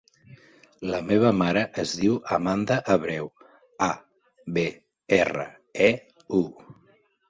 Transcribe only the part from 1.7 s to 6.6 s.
es diu Amanda Abreu: a, be, erra, e, u.